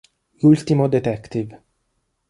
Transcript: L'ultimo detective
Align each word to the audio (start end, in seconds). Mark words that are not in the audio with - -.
L'ultimo 0.41 0.87
detective 0.89 1.61